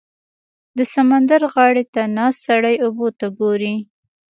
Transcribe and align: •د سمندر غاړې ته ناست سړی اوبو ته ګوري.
•د 0.77 0.79
سمندر 0.93 1.41
غاړې 1.53 1.83
ته 1.93 2.01
ناست 2.15 2.39
سړی 2.47 2.75
اوبو 2.85 3.07
ته 3.19 3.27
ګوري. 3.39 3.75